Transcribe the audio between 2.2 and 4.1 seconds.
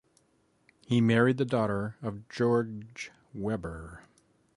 Georg Weber.